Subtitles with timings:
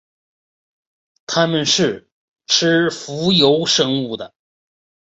[1.27, 2.09] 它们是
[2.47, 4.33] 吃浮游生物的。